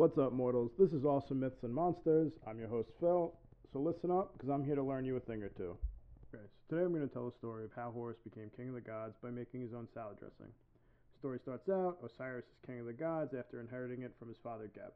What's 0.00 0.16
up, 0.16 0.32
mortals? 0.32 0.70
This 0.78 0.94
is 0.94 1.04
Awesome 1.04 1.40
Myths 1.40 1.62
and 1.62 1.74
Monsters. 1.74 2.32
I'm 2.46 2.58
your 2.58 2.70
host, 2.70 2.88
Phil. 3.00 3.34
So 3.70 3.80
listen 3.80 4.10
up, 4.10 4.32
because 4.32 4.48
I'm 4.48 4.64
here 4.64 4.74
to 4.74 4.82
learn 4.82 5.04
you 5.04 5.14
a 5.16 5.20
thing 5.20 5.42
or 5.42 5.50
two. 5.50 5.76
Okay, 6.32 6.42
so 6.42 6.74
today 6.74 6.86
I'm 6.86 6.94
going 6.94 7.06
to 7.06 7.12
tell 7.12 7.28
a 7.28 7.36
story 7.36 7.66
of 7.66 7.70
how 7.76 7.90
Horus 7.90 8.16
became 8.24 8.48
king 8.56 8.70
of 8.70 8.76
the 8.76 8.80
gods 8.80 9.12
by 9.22 9.28
making 9.28 9.60
his 9.60 9.74
own 9.74 9.86
salad 9.92 10.18
dressing. 10.18 10.48
The 10.48 11.18
story 11.18 11.38
starts 11.42 11.68
out 11.68 11.98
Osiris 12.02 12.46
is 12.46 12.66
king 12.66 12.80
of 12.80 12.86
the 12.86 12.94
gods 12.94 13.34
after 13.38 13.60
inheriting 13.60 14.00
it 14.00 14.14
from 14.18 14.28
his 14.28 14.38
father 14.42 14.70
Geb. 14.74 14.94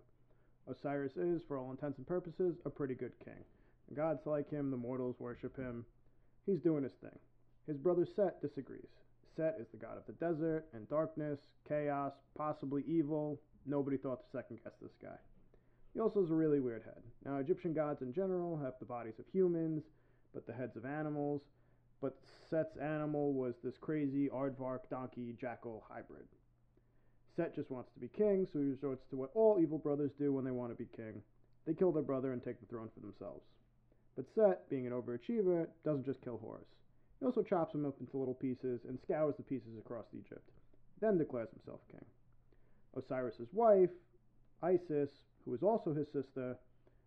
Osiris 0.72 1.18
is, 1.18 1.42
for 1.46 1.58
all 1.58 1.70
intents 1.70 1.98
and 1.98 2.06
purposes, 2.06 2.56
a 2.64 2.70
pretty 2.70 2.94
good 2.94 3.12
king. 3.22 3.44
The 3.90 3.96
gods 3.96 4.20
like 4.24 4.48
him, 4.48 4.70
the 4.70 4.78
mortals 4.78 5.16
worship 5.18 5.54
him. 5.54 5.84
He's 6.46 6.60
doing 6.60 6.82
his 6.82 6.96
thing. 7.02 7.18
His 7.66 7.76
brother 7.76 8.06
Set 8.16 8.40
disagrees. 8.40 9.03
Set 9.36 9.56
is 9.60 9.66
the 9.70 9.76
god 9.76 9.96
of 9.96 10.06
the 10.06 10.12
desert 10.12 10.66
and 10.72 10.88
darkness, 10.88 11.40
chaos, 11.68 12.12
possibly 12.36 12.84
evil. 12.86 13.40
Nobody 13.66 13.96
thought 13.96 14.20
to 14.20 14.30
second 14.30 14.60
guess 14.62 14.74
this 14.80 14.94
guy. 15.02 15.16
He 15.92 16.00
also 16.00 16.20
has 16.20 16.30
a 16.30 16.34
really 16.34 16.60
weird 16.60 16.82
head. 16.84 17.02
Now, 17.24 17.38
Egyptian 17.38 17.72
gods 17.72 18.02
in 18.02 18.12
general 18.12 18.58
have 18.58 18.74
the 18.78 18.86
bodies 18.86 19.18
of 19.18 19.26
humans, 19.32 19.84
but 20.32 20.46
the 20.46 20.52
heads 20.52 20.76
of 20.76 20.84
animals. 20.84 21.42
But 22.00 22.16
Set's 22.50 22.76
animal 22.76 23.32
was 23.32 23.54
this 23.62 23.78
crazy 23.78 24.28
aardvark 24.28 24.90
donkey 24.90 25.34
jackal 25.40 25.84
hybrid. 25.88 26.26
Set 27.36 27.54
just 27.54 27.70
wants 27.70 27.90
to 27.94 28.00
be 28.00 28.08
king, 28.08 28.46
so 28.52 28.58
he 28.58 28.66
resorts 28.66 29.04
to 29.10 29.16
what 29.16 29.30
all 29.34 29.58
evil 29.60 29.78
brothers 29.78 30.12
do 30.18 30.32
when 30.32 30.44
they 30.44 30.50
want 30.50 30.70
to 30.70 30.76
be 30.76 30.88
king. 30.96 31.22
They 31.66 31.74
kill 31.74 31.92
their 31.92 32.02
brother 32.02 32.32
and 32.32 32.42
take 32.42 32.60
the 32.60 32.66
throne 32.66 32.90
for 32.94 33.00
themselves. 33.00 33.44
But 34.16 34.26
Set, 34.34 34.68
being 34.68 34.86
an 34.86 34.92
overachiever, 34.92 35.66
doesn't 35.84 36.04
just 36.04 36.22
kill 36.22 36.38
Horus. 36.38 36.68
He 37.24 37.26
also 37.26 37.42
chops 37.42 37.72
them 37.72 37.86
up 37.86 37.94
into 38.00 38.18
little 38.18 38.34
pieces 38.34 38.82
and 38.86 39.00
scours 39.00 39.34
the 39.38 39.42
pieces 39.42 39.78
across 39.78 40.04
Egypt, 40.12 40.46
then 41.00 41.16
declares 41.16 41.48
himself 41.52 41.80
king. 41.90 42.04
Osiris's 42.94 43.48
wife, 43.54 43.88
Isis, 44.62 45.08
who 45.42 45.54
is 45.54 45.62
also 45.62 45.94
his 45.94 46.06
sister, 46.12 46.54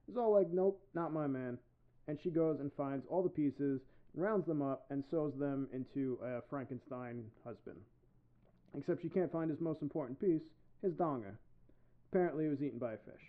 is 0.10 0.18
all 0.18 0.34
like, 0.34 0.50
nope, 0.52 0.82
not 0.96 1.14
my 1.14 1.28
man. 1.28 1.60
And 2.08 2.18
she 2.20 2.32
goes 2.32 2.60
and 2.60 2.74
finds 2.74 3.06
all 3.06 3.22
the 3.22 3.30
pieces, 3.30 3.80
rounds 4.16 4.48
them 4.48 4.64
up, 4.64 4.88
and 4.90 5.04
sews 5.12 5.36
them 5.38 5.70
into 5.72 6.18
a 6.24 6.42
Frankenstein 6.50 7.24
husband. 7.46 7.78
Except 8.76 9.04
she 9.04 9.10
can't 9.10 9.32
find 9.32 9.52
his 9.52 9.62
most 9.62 9.84
important 9.84 10.20
piece, 10.20 10.50
his 10.82 10.94
donga. 10.94 11.38
Apparently, 12.12 12.48
it 12.48 12.50
was 12.50 12.64
eaten 12.64 12.80
by 12.80 12.94
a 12.94 12.98
fish, 12.98 13.22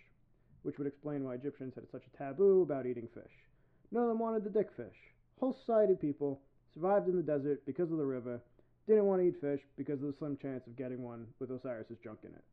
which 0.63 0.79
would 0.79 0.87
explain 0.87 1.23
why 1.23 1.35
Egyptians 1.35 1.75
had 1.75 1.87
such 1.91 2.07
a 2.11 2.17
taboo 2.17 2.63
about 2.63 2.87
eating 2.87 3.07
fish. 3.13 3.45
None 3.91 4.01
of 4.01 4.09
them 4.09 4.17
wanted 4.17 4.43
the 4.43 4.49
dick 4.49 4.71
fish. 4.75 4.97
Whole 5.39 5.53
society 5.53 5.93
people 5.93 6.41
survived 6.73 7.07
in 7.07 7.15
the 7.15 7.23
desert 7.23 7.61
because 7.65 7.91
of 7.91 7.97
the 7.97 8.05
river, 8.05 8.39
didn't 8.87 9.05
want 9.05 9.21
to 9.21 9.27
eat 9.27 9.39
fish 9.39 9.61
because 9.77 10.01
of 10.01 10.07
the 10.07 10.15
slim 10.17 10.37
chance 10.41 10.65
of 10.65 10.75
getting 10.75 11.03
one 11.03 11.27
with 11.39 11.51
Osiris's 11.51 11.97
junk 12.03 12.19
in 12.23 12.29
it. 12.29 12.43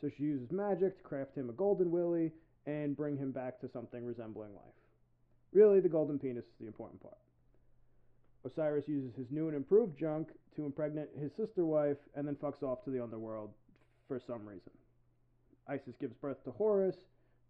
So 0.00 0.10
she 0.16 0.24
uses 0.24 0.50
magic 0.50 0.96
to 0.96 1.02
craft 1.02 1.36
him 1.36 1.50
a 1.50 1.52
golden 1.52 1.90
willy 1.90 2.32
and 2.66 2.96
bring 2.96 3.16
him 3.16 3.32
back 3.32 3.60
to 3.60 3.68
something 3.72 4.04
resembling 4.04 4.54
life. 4.54 4.74
Really, 5.52 5.80
the 5.80 5.88
golden 5.88 6.18
penis 6.18 6.44
is 6.44 6.58
the 6.60 6.66
important 6.66 7.02
part. 7.02 7.18
Osiris 8.44 8.88
uses 8.88 9.14
his 9.14 9.26
new 9.30 9.48
and 9.48 9.56
improved 9.56 9.98
junk 9.98 10.28
to 10.56 10.64
impregnate 10.64 11.08
his 11.20 11.30
sister 11.36 11.64
wife 11.64 11.98
and 12.16 12.26
then 12.26 12.34
fucks 12.36 12.62
off 12.62 12.82
to 12.84 12.90
the 12.90 13.02
underworld 13.02 13.50
for 14.08 14.20
some 14.26 14.46
reason. 14.46 14.72
Isis 15.68 15.94
gives 16.00 16.14
birth 16.14 16.42
to 16.44 16.50
Horus, 16.50 16.96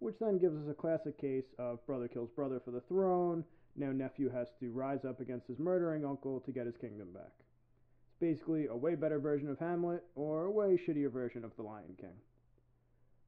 which 0.00 0.16
then 0.20 0.38
gives 0.38 0.56
us 0.56 0.70
a 0.70 0.75
classic 0.75 1.19
case 1.19 1.47
of 1.58 1.84
brother 1.86 2.08
kills 2.08 2.30
brother 2.34 2.60
for 2.64 2.72
the 2.72 2.83
throne. 2.83 3.44
Now 3.77 3.92
nephew 3.92 4.28
has 4.31 4.48
to 4.61 4.70
rise 4.70 5.05
up 5.05 5.20
against 5.20 5.47
his 5.47 5.59
murdering 5.59 6.05
uncle 6.05 6.41
to 6.41 6.53
get 6.53 6.67
his 6.67 6.77
kingdom 6.77 7.12
back. 7.12 7.33
It's 7.39 8.20
basically 8.20 8.67
a 8.67 8.77
way 8.77 8.95
better 8.95 9.19
version 9.19 9.48
of 9.48 9.59
Hamlet 9.59 10.05
or 10.15 10.45
a 10.45 10.51
way 10.51 10.78
shittier 10.78 11.11
version 11.11 11.45
of 11.45 11.56
The 11.56 11.62
Lion 11.62 11.97
King. 11.98 12.17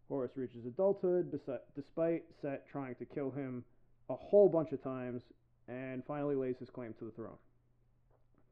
Horus 0.08 0.36
reaches 0.36 0.66
adulthood 0.66 1.32
despite 1.74 2.24
Set 2.42 2.68
trying 2.68 2.94
to 2.96 3.06
kill 3.06 3.30
him 3.30 3.64
a 4.10 4.14
whole 4.14 4.50
bunch 4.50 4.72
of 4.72 4.82
times 4.82 5.22
and 5.66 6.04
finally 6.04 6.34
lays 6.34 6.58
his 6.58 6.68
claim 6.68 6.92
to 6.98 7.06
the 7.06 7.10
throne. 7.12 7.38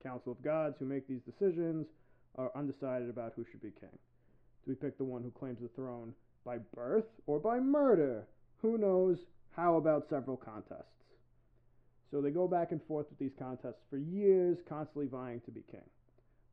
Council 0.03 0.33
of 0.33 0.43
Gods 0.43 0.77
who 0.79 0.87
make 0.87 1.07
these 1.07 1.21
decisions 1.21 1.87
are 2.37 2.51
undecided 2.57 3.11
about 3.11 3.35
who 3.37 3.45
should 3.45 3.61
be 3.61 3.71
king. 3.71 3.91
Do 4.65 4.71
we 4.71 4.75
pick 4.75 4.97
the 4.97 5.05
one 5.05 5.23
who 5.23 5.31
claims 5.31 5.61
the 5.61 5.69
throne 5.69 6.15
by 6.45 6.59
birth 6.75 7.05
or 7.27 7.39
by 7.39 7.61
murder? 7.61 8.27
Who 8.63 8.79
knows? 8.79 9.19
How 9.51 9.77
about 9.77 10.09
several 10.09 10.39
contests? 10.39 10.87
So 12.13 12.21
they 12.21 12.31
go 12.31 12.47
back 12.47 12.73
and 12.73 12.83
forth 12.85 13.07
with 13.09 13.19
these 13.19 13.35
contests 13.39 13.87
for 13.89 13.97
years, 13.97 14.59
constantly 14.69 15.07
vying 15.07 15.41
to 15.41 15.51
be 15.51 15.63
king. 15.63 15.89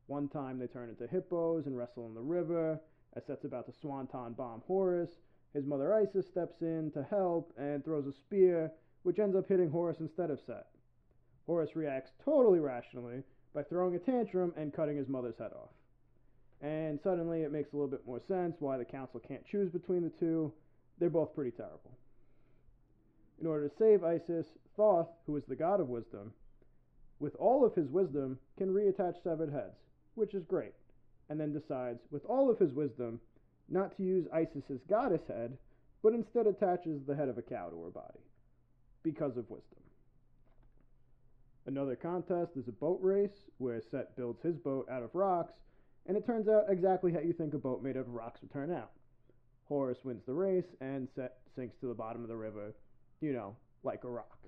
One 0.06 0.26
time 0.26 0.58
they 0.58 0.66
turn 0.66 0.88
into 0.88 1.06
hippos 1.06 1.66
and 1.66 1.76
wrestle 1.76 2.06
in 2.06 2.14
the 2.14 2.20
river. 2.22 2.80
As 3.14 3.26
Set's 3.26 3.44
about 3.44 3.66
to 3.66 3.72
swanton 3.78 4.32
bomb 4.32 4.62
Horus, 4.66 5.10
his 5.52 5.66
mother 5.66 5.92
Isis 5.92 6.26
steps 6.26 6.62
in 6.62 6.90
to 6.92 7.02
help 7.02 7.52
and 7.58 7.84
throws 7.84 8.06
a 8.06 8.12
spear, 8.12 8.72
which 9.02 9.18
ends 9.18 9.36
up 9.36 9.48
hitting 9.48 9.70
Horus 9.70 10.00
instead 10.00 10.30
of 10.30 10.40
Set. 10.40 10.68
Horus 11.44 11.76
reacts 11.76 12.12
totally 12.24 12.60
rationally 12.60 13.22
by 13.52 13.62
throwing 13.62 13.94
a 13.96 13.98
tantrum 13.98 14.54
and 14.56 14.72
cutting 14.72 14.96
his 14.96 15.08
mother's 15.08 15.36
head 15.38 15.52
off. 15.52 15.74
And 16.62 16.98
suddenly 17.02 17.42
it 17.42 17.52
makes 17.52 17.72
a 17.72 17.76
little 17.76 17.90
bit 17.90 18.06
more 18.06 18.20
sense 18.26 18.56
why 18.60 18.78
the 18.78 18.84
council 18.86 19.20
can't 19.20 19.44
choose 19.44 19.70
between 19.70 20.04
the 20.04 20.10
two. 20.10 20.54
They're 20.98 21.10
both 21.10 21.34
pretty 21.34 21.50
terrible. 21.50 21.98
In 23.40 23.46
order 23.46 23.68
to 23.68 23.76
save 23.76 24.04
Isis, 24.04 24.46
Thoth, 24.76 25.08
who 25.26 25.36
is 25.36 25.44
the 25.46 25.56
god 25.56 25.80
of 25.80 25.88
wisdom, 25.88 26.32
with 27.18 27.34
all 27.36 27.64
of 27.64 27.74
his 27.74 27.88
wisdom, 27.88 28.38
can 28.58 28.72
reattach 28.72 29.22
severed 29.22 29.50
heads, 29.50 29.78
which 30.14 30.34
is 30.34 30.44
great, 30.44 30.74
and 31.28 31.40
then 31.40 31.52
decides, 31.52 32.00
with 32.10 32.24
all 32.26 32.50
of 32.50 32.58
his 32.58 32.72
wisdom, 32.72 33.20
not 33.68 33.96
to 33.96 34.02
use 34.02 34.26
Isis's 34.34 34.82
goddess 34.88 35.26
head, 35.26 35.56
but 36.02 36.12
instead 36.12 36.46
attaches 36.46 37.04
the 37.04 37.14
head 37.14 37.28
of 37.28 37.38
a 37.38 37.42
cow 37.42 37.70
to 37.70 37.82
her 37.82 37.90
body, 37.90 38.20
because 39.02 39.36
of 39.36 39.48
wisdom. 39.48 39.78
Another 41.66 41.96
contest 41.96 42.56
is 42.56 42.68
a 42.68 42.72
boat 42.72 42.98
race 43.02 43.48
where 43.58 43.80
Set 43.80 44.16
builds 44.16 44.42
his 44.42 44.56
boat 44.56 44.88
out 44.90 45.02
of 45.02 45.14
rocks, 45.14 45.54
and 46.06 46.16
it 46.16 46.26
turns 46.26 46.48
out 46.48 46.64
exactly 46.68 47.12
how 47.12 47.20
you 47.20 47.32
think 47.32 47.54
a 47.54 47.58
boat 47.58 47.82
made 47.82 47.96
out 47.96 48.06
of 48.06 48.14
rocks 48.14 48.40
would 48.42 48.52
turn 48.52 48.70
out. 48.70 48.90
Horus 49.64 50.04
wins 50.04 50.24
the 50.26 50.34
race, 50.34 50.74
and 50.80 51.08
Set 51.14 51.38
sinks 51.54 51.76
to 51.80 51.86
the 51.86 51.94
bottom 51.94 52.22
of 52.22 52.28
the 52.28 52.36
river, 52.36 52.74
you 53.20 53.32
know, 53.32 53.56
like 53.82 54.04
a 54.04 54.08
rock. 54.08 54.38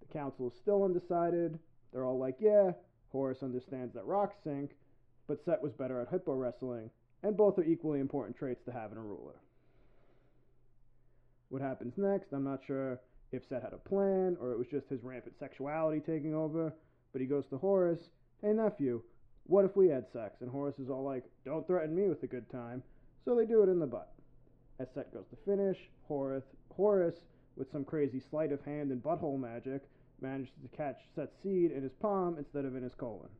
The 0.00 0.12
council 0.12 0.48
is 0.48 0.58
still 0.60 0.84
undecided. 0.84 1.58
They're 1.92 2.04
all 2.04 2.18
like, 2.18 2.36
yeah, 2.40 2.72
Horus 3.10 3.42
understands 3.42 3.94
that 3.94 4.06
rocks 4.06 4.36
sink, 4.44 4.72
but 5.26 5.44
Set 5.44 5.62
was 5.62 5.72
better 5.72 6.00
at 6.00 6.08
hippo 6.08 6.34
wrestling, 6.34 6.90
and 7.22 7.36
both 7.36 7.58
are 7.58 7.64
equally 7.64 8.00
important 8.00 8.36
traits 8.36 8.64
to 8.64 8.72
have 8.72 8.92
in 8.92 8.98
a 8.98 9.02
ruler. 9.02 9.40
What 11.48 11.62
happens 11.62 11.94
next, 11.96 12.32
I'm 12.32 12.44
not 12.44 12.60
sure 12.66 13.00
if 13.32 13.46
Set 13.48 13.62
had 13.62 13.72
a 13.72 13.88
plan 13.88 14.36
or 14.40 14.52
it 14.52 14.58
was 14.58 14.66
just 14.68 14.88
his 14.88 15.02
rampant 15.02 15.38
sexuality 15.38 16.00
taking 16.00 16.34
over, 16.34 16.74
but 17.12 17.20
he 17.20 17.26
goes 17.26 17.46
to 17.50 17.58
Horus, 17.58 18.10
hey 18.42 18.52
nephew, 18.52 19.02
what 19.46 19.64
if 19.64 19.76
we 19.76 19.88
had 19.88 20.06
sex? 20.12 20.40
And 20.40 20.50
Horus 20.50 20.78
is 20.78 20.90
all 20.90 21.04
like, 21.04 21.24
don't 21.44 21.66
threaten 21.66 21.94
me 21.94 22.08
with 22.08 22.22
a 22.22 22.26
good 22.26 22.50
time. 22.50 22.82
So 23.24 23.34
they 23.34 23.46
do 23.46 23.62
it 23.62 23.68
in 23.68 23.78
the 23.78 23.86
butt. 23.86 24.12
As 24.78 24.88
Set 24.94 25.12
goes 25.12 25.26
to 25.30 25.36
finish, 25.44 25.78
Horus, 26.06 26.44
Horus, 26.76 27.14
with 27.56 27.72
some 27.72 27.84
crazy 27.84 28.20
sleight 28.20 28.52
of 28.52 28.62
hand 28.64 28.90
and 28.90 29.02
butthole 29.02 29.40
magic, 29.40 29.82
manages 30.20 30.52
to 30.62 30.76
catch 30.76 31.00
Set's 31.14 31.34
seed 31.42 31.72
in 31.72 31.82
his 31.82 31.94
palm 31.94 32.36
instead 32.38 32.64
of 32.64 32.76
in 32.76 32.82
his 32.82 32.94
colon. 32.94 33.30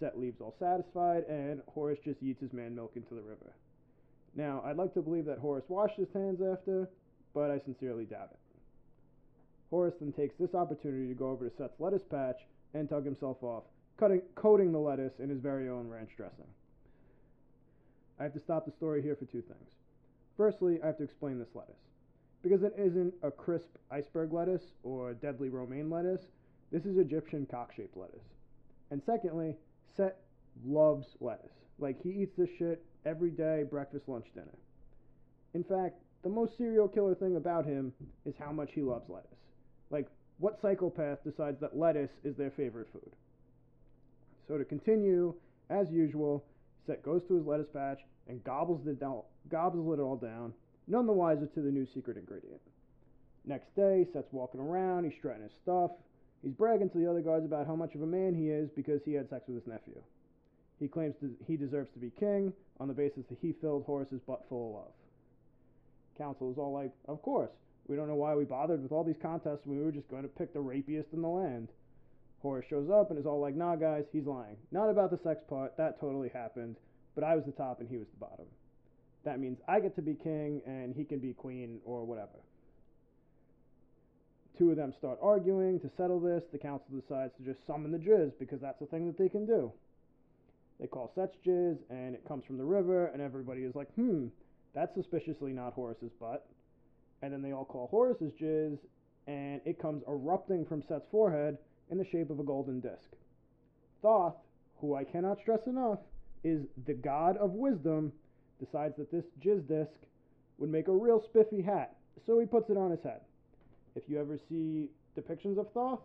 Set 0.00 0.18
leaves 0.18 0.40
all 0.40 0.54
satisfied, 0.58 1.24
and 1.28 1.60
Horus 1.68 1.98
just 2.04 2.22
eats 2.22 2.40
his 2.40 2.52
man 2.52 2.74
milk 2.74 2.92
into 2.96 3.14
the 3.14 3.22
river. 3.22 3.54
Now, 4.34 4.62
I'd 4.64 4.76
like 4.76 4.94
to 4.94 5.02
believe 5.02 5.26
that 5.26 5.38
Horus 5.38 5.64
washed 5.68 5.96
his 5.96 6.12
hands 6.12 6.40
after, 6.40 6.88
but 7.34 7.50
I 7.50 7.60
sincerely 7.60 8.04
doubt 8.04 8.30
it. 8.32 8.38
Horus 9.70 9.94
then 10.00 10.12
takes 10.12 10.36
this 10.36 10.54
opportunity 10.54 11.08
to 11.08 11.14
go 11.14 11.30
over 11.30 11.48
to 11.48 11.56
Set's 11.56 11.78
lettuce 11.78 12.02
patch 12.02 12.40
and 12.74 12.88
tug 12.88 13.04
himself 13.04 13.42
off, 13.42 13.64
cutting, 13.98 14.22
coating 14.34 14.72
the 14.72 14.78
lettuce 14.78 15.12
in 15.18 15.28
his 15.28 15.40
very 15.40 15.68
own 15.68 15.88
ranch 15.88 16.10
dressing. 16.16 16.46
I 18.18 18.22
have 18.22 18.34
to 18.34 18.40
stop 18.40 18.66
the 18.66 18.72
story 18.72 19.02
here 19.02 19.16
for 19.16 19.26
two 19.26 19.42
things. 19.42 19.70
Firstly, 20.36 20.80
I 20.82 20.86
have 20.86 20.98
to 20.98 21.04
explain 21.04 21.38
this 21.38 21.54
lettuce. 21.54 21.74
Because 22.44 22.62
it 22.62 22.74
isn't 22.76 23.14
a 23.22 23.30
crisp 23.30 23.78
iceberg 23.90 24.34
lettuce 24.34 24.74
or 24.82 25.14
deadly 25.14 25.48
romaine 25.48 25.88
lettuce, 25.88 26.20
this 26.70 26.84
is 26.84 26.98
Egyptian 26.98 27.46
cock 27.50 27.72
shaped 27.74 27.96
lettuce. 27.96 28.28
And 28.90 29.02
secondly, 29.06 29.56
Set 29.96 30.18
loves 30.66 31.06
lettuce. 31.20 31.54
Like, 31.78 32.02
he 32.02 32.10
eats 32.10 32.36
this 32.36 32.50
shit 32.58 32.84
every 33.06 33.30
day, 33.30 33.64
breakfast, 33.68 34.08
lunch, 34.08 34.26
dinner. 34.34 34.58
In 35.54 35.64
fact, 35.64 35.96
the 36.22 36.28
most 36.28 36.58
serial 36.58 36.86
killer 36.86 37.14
thing 37.14 37.36
about 37.36 37.64
him 37.64 37.94
is 38.26 38.34
how 38.38 38.52
much 38.52 38.72
he 38.74 38.82
loves 38.82 39.08
lettuce. 39.08 39.30
Like, 39.90 40.08
what 40.38 40.60
psychopath 40.60 41.24
decides 41.24 41.60
that 41.60 41.78
lettuce 41.78 42.10
is 42.24 42.36
their 42.36 42.50
favorite 42.50 42.88
food? 42.92 43.12
So 44.46 44.58
to 44.58 44.64
continue, 44.66 45.34
as 45.70 45.90
usual, 45.90 46.44
Set 46.86 47.02
goes 47.02 47.22
to 47.28 47.36
his 47.36 47.46
lettuce 47.46 47.70
patch 47.72 48.00
and 48.28 48.44
gobbles 48.44 48.86
it, 48.86 49.02
all, 49.02 49.30
gobbles 49.48 49.98
it 49.98 50.02
all 50.02 50.16
down, 50.16 50.52
none 50.86 51.06
the 51.06 51.12
wiser 51.12 51.46
to 51.46 51.60
the 51.60 51.70
new 51.70 51.86
secret 51.94 52.16
ingredient. 52.16 52.60
Next 53.44 53.74
day, 53.76 54.06
Set's 54.12 54.32
walking 54.32 54.60
around, 54.60 55.04
he's 55.04 55.18
strutting 55.18 55.42
his 55.42 55.52
stuff. 55.62 55.90
He's 56.42 56.52
bragging 56.52 56.90
to 56.90 56.98
the 56.98 57.08
other 57.08 57.20
guards 57.20 57.46
about 57.46 57.66
how 57.66 57.76
much 57.76 57.94
of 57.94 58.02
a 58.02 58.06
man 58.06 58.34
he 58.34 58.50
is 58.50 58.68
because 58.76 59.00
he 59.04 59.14
had 59.14 59.28
sex 59.30 59.44
with 59.46 59.56
his 59.56 59.66
nephew. 59.66 60.00
He 60.78 60.88
claims 60.88 61.14
he 61.46 61.56
deserves 61.56 61.90
to 61.94 61.98
be 61.98 62.10
king 62.18 62.52
on 62.80 62.88
the 62.88 62.94
basis 62.94 63.24
that 63.30 63.38
he 63.40 63.52
filled 63.60 63.84
Horus's 63.84 64.20
butt 64.26 64.44
full 64.48 64.68
of 64.68 64.74
love. 64.74 64.92
Council 66.18 66.50
is 66.50 66.58
all 66.58 66.72
like, 66.72 66.92
Of 67.08 67.22
course. 67.22 67.50
We 67.86 67.96
don't 67.96 68.08
know 68.08 68.14
why 68.14 68.34
we 68.34 68.44
bothered 68.44 68.82
with 68.82 68.92
all 68.92 69.04
these 69.04 69.20
contests 69.20 69.60
when 69.64 69.78
we 69.78 69.84
were 69.84 69.92
just 69.92 70.08
going 70.08 70.22
to 70.22 70.28
pick 70.28 70.52
the 70.52 70.60
rapiest 70.60 71.12
in 71.12 71.22
the 71.22 71.28
land. 71.28 71.68
Horace 72.40 72.66
shows 72.68 72.90
up 72.90 73.10
and 73.10 73.18
is 73.18 73.26
all 73.26 73.40
like, 73.40 73.54
Nah, 73.54 73.76
guys, 73.76 74.04
he's 74.12 74.26
lying. 74.26 74.56
Not 74.70 74.90
about 74.90 75.10
the 75.10 75.18
sex 75.22 75.42
part, 75.48 75.76
that 75.76 76.00
totally 76.00 76.28
happened, 76.28 76.76
but 77.14 77.24
I 77.24 77.36
was 77.36 77.44
the 77.44 77.52
top 77.52 77.80
and 77.80 77.88
he 77.88 77.96
was 77.96 78.08
the 78.08 78.20
bottom. 78.20 78.46
That 79.24 79.40
means 79.40 79.58
I 79.66 79.80
get 79.80 79.96
to 79.96 80.02
be 80.02 80.14
king 80.14 80.60
and 80.66 80.94
he 80.94 81.04
can 81.04 81.18
be 81.18 81.32
queen 81.32 81.80
or 81.84 82.04
whatever. 82.04 82.42
Two 84.58 84.70
of 84.70 84.76
them 84.76 84.92
start 84.98 85.18
arguing 85.22 85.80
to 85.80 85.90
settle 85.96 86.20
this. 86.20 86.42
The 86.52 86.58
council 86.58 86.86
decides 86.94 87.32
to 87.38 87.42
just 87.42 87.66
summon 87.66 87.90
the 87.90 87.98
Jizz 87.98 88.32
because 88.38 88.60
that's 88.60 88.78
the 88.78 88.86
thing 88.86 89.06
that 89.06 89.18
they 89.18 89.28
can 89.28 89.46
do. 89.46 89.72
They 90.78 90.86
call 90.86 91.10
Set's 91.14 91.36
Jizz 91.46 91.78
and 91.90 92.14
it 92.14 92.26
comes 92.26 92.44
from 92.44 92.58
the 92.58 92.64
river, 92.64 93.06
and 93.06 93.22
everybody 93.22 93.62
is 93.62 93.74
like, 93.74 93.92
hmm, 93.94 94.26
that's 94.74 94.94
suspiciously 94.94 95.52
not 95.52 95.74
Horus's 95.74 96.12
butt. 96.20 96.46
And 97.22 97.32
then 97.32 97.42
they 97.42 97.52
all 97.52 97.64
call 97.64 97.88
Horus's 97.88 98.32
Jizz, 98.40 98.78
and 99.26 99.60
it 99.64 99.80
comes 99.80 100.02
erupting 100.08 100.66
from 100.66 100.82
Set's 100.88 101.06
forehead 101.10 101.58
in 101.90 101.98
the 101.98 102.04
shape 102.04 102.30
of 102.30 102.38
a 102.38 102.44
golden 102.44 102.80
disc. 102.80 103.10
Thoth, 104.02 104.36
who 104.80 104.94
I 104.94 105.04
cannot 105.04 105.38
stress 105.40 105.60
enough, 105.66 106.00
is 106.42 106.62
the 106.86 106.94
god 106.94 107.36
of 107.38 107.52
wisdom, 107.52 108.12
decides 108.60 108.96
that 108.96 109.10
this 109.10 109.24
jizz 109.42 109.66
disc 109.66 110.00
would 110.58 110.70
make 110.70 110.88
a 110.88 110.92
real 110.92 111.20
spiffy 111.20 111.62
hat, 111.62 111.96
so 112.26 112.38
he 112.38 112.46
puts 112.46 112.70
it 112.70 112.76
on 112.76 112.90
his 112.90 113.02
head. 113.02 113.20
If 113.96 114.04
you 114.08 114.20
ever 114.20 114.38
see 114.48 114.88
depictions 115.18 115.58
of 115.58 115.72
Thoth, 115.72 116.00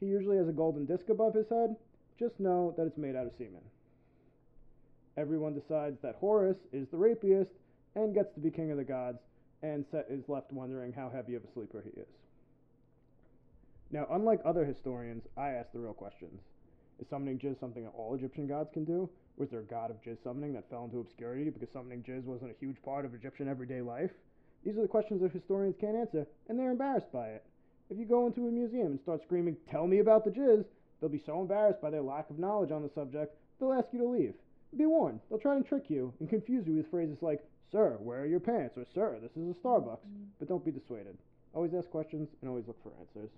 he 0.00 0.06
usually 0.06 0.36
has 0.36 0.48
a 0.48 0.52
golden 0.52 0.86
disc 0.86 1.08
above 1.08 1.34
his 1.34 1.48
head. 1.48 1.76
Just 2.18 2.40
know 2.40 2.74
that 2.76 2.86
it's 2.86 2.98
made 2.98 3.16
out 3.16 3.26
of 3.26 3.32
semen. 3.36 3.62
Everyone 5.16 5.54
decides 5.54 6.00
that 6.02 6.16
Horus 6.16 6.56
is 6.72 6.88
the 6.88 6.96
rapiest 6.96 7.50
and 7.94 8.14
gets 8.14 8.32
to 8.34 8.40
be 8.40 8.50
king 8.50 8.70
of 8.70 8.78
the 8.78 8.84
gods, 8.84 9.18
and 9.62 9.84
Set 9.90 10.06
is 10.08 10.28
left 10.28 10.52
wondering 10.52 10.92
how 10.92 11.10
heavy 11.10 11.34
of 11.34 11.44
a 11.44 11.52
sleeper 11.52 11.82
he 11.84 12.00
is. 12.00 12.08
Now, 13.90 14.06
unlike 14.10 14.40
other 14.44 14.64
historians, 14.64 15.24
I 15.36 15.50
ask 15.50 15.70
the 15.72 15.80
real 15.80 15.92
questions. 15.92 16.40
Is 17.02 17.08
summoning 17.08 17.40
Jizz 17.40 17.58
something 17.58 17.82
that 17.82 17.94
all 17.96 18.14
Egyptian 18.14 18.46
gods 18.46 18.70
can 18.72 18.84
do? 18.84 19.10
Was 19.36 19.50
there 19.50 19.58
a 19.58 19.64
god 19.64 19.90
of 19.90 20.00
Jizz 20.02 20.22
summoning 20.22 20.52
that 20.52 20.70
fell 20.70 20.84
into 20.84 21.00
obscurity 21.00 21.50
because 21.50 21.68
summoning 21.72 22.04
Jizz 22.04 22.22
wasn't 22.22 22.52
a 22.52 22.64
huge 22.64 22.80
part 22.84 23.04
of 23.04 23.12
Egyptian 23.12 23.48
everyday 23.48 23.80
life? 23.80 24.12
These 24.64 24.76
are 24.78 24.82
the 24.82 24.86
questions 24.86 25.20
that 25.20 25.32
historians 25.32 25.74
can't 25.80 25.96
answer, 25.96 26.28
and 26.48 26.56
they're 26.56 26.70
embarrassed 26.70 27.10
by 27.10 27.30
it. 27.30 27.44
If 27.90 27.98
you 27.98 28.04
go 28.04 28.28
into 28.28 28.46
a 28.46 28.52
museum 28.52 28.86
and 28.92 29.00
start 29.00 29.20
screaming, 29.22 29.56
Tell 29.68 29.88
me 29.88 29.98
about 29.98 30.24
the 30.24 30.30
Jizz, 30.30 30.64
they'll 31.00 31.10
be 31.10 31.18
so 31.26 31.40
embarrassed 31.40 31.80
by 31.80 31.90
their 31.90 32.02
lack 32.02 32.30
of 32.30 32.38
knowledge 32.38 32.70
on 32.70 32.84
the 32.84 32.90
subject, 32.94 33.34
they'll 33.58 33.72
ask 33.72 33.88
you 33.92 33.98
to 33.98 34.06
leave. 34.06 34.34
Be 34.78 34.86
warned, 34.86 35.18
they'll 35.28 35.40
try 35.40 35.58
to 35.58 35.64
trick 35.64 35.90
you 35.90 36.14
and 36.20 36.30
confuse 36.30 36.68
you 36.68 36.74
with 36.74 36.88
phrases 36.88 37.18
like, 37.20 37.42
Sir, 37.72 37.96
where 37.98 38.20
are 38.20 38.26
your 38.26 38.38
pants? 38.38 38.78
or 38.78 38.86
Sir, 38.94 39.18
this 39.20 39.32
is 39.32 39.50
a 39.50 39.58
Starbucks. 39.58 40.06
But 40.38 40.46
don't 40.48 40.64
be 40.64 40.70
dissuaded. 40.70 41.18
Always 41.52 41.74
ask 41.74 41.90
questions 41.90 42.28
and 42.40 42.48
always 42.48 42.68
look 42.68 42.80
for 42.80 42.92
answers. 43.00 43.30